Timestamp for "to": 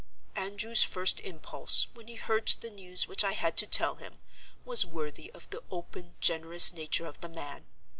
3.57-3.67